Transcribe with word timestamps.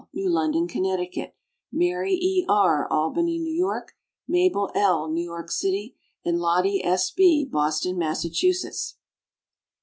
New 0.13 0.27
London, 0.31 0.67
Connecticut; 0.67 1.35
Mary 1.71 2.13
E. 2.13 2.43
R., 2.49 2.87
Albany, 2.91 3.37
New 3.37 3.53
York; 3.53 3.91
Mabel 4.27 4.71
L., 4.73 5.07
New 5.11 5.23
York 5.23 5.51
city; 5.51 5.95
and 6.25 6.39
Lottie 6.39 6.83
S. 6.83 7.11
B., 7.11 7.45
Boston, 7.45 7.99
Massachusetts. 7.99 8.97